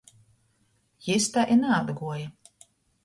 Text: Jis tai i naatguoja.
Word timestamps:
Jis 1.09 1.27
tai 1.35 1.45
i 1.53 1.55
naatguoja. 1.61 2.29